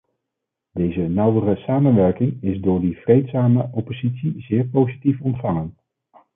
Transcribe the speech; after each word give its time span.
Deze 0.71 0.99
nauwere 1.09 1.55
samenwerking 1.65 2.37
is 2.43 2.61
door 2.61 2.79
die 2.79 2.97
vreedzame 2.97 3.69
oppositie 3.73 4.33
zeer 4.37 4.65
positief 4.65 5.21
ontvangen. 5.21 5.77